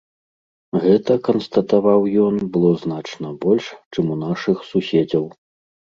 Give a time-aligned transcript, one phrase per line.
[0.85, 3.65] Гэта, канстатаваў ён, было значна больш,
[3.97, 5.23] чым у нашых суседзяў.